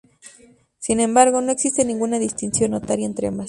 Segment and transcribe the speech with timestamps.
[0.79, 3.39] Sin embargo, no existe ninguna distinción notoria entre ambas.